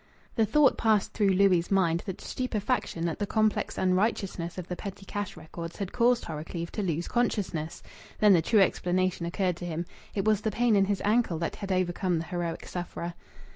[0.33, 5.05] The thought passed through Louis' mind that stupefaction at the complex unrighteousness of the petty
[5.05, 7.83] cash records had caused Horrocleave to lose consciousness.
[8.17, 9.85] Then the true explanation occurred to him.
[10.15, 13.13] It was the pain in his ankle that had overcome the heroic sufferer.